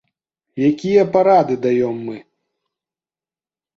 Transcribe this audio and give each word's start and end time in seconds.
Якія 0.69 1.03
парады 1.17 1.59
даём 1.67 1.95
мы? 2.09 2.17